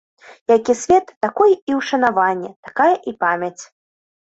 Які 0.51 0.73
свет, 0.79 1.11
такое 1.25 1.51
і 1.73 1.77
ўшанаванне, 1.81 2.51
такая 2.69 2.91
і 3.13 3.17
памяць. 3.27 3.57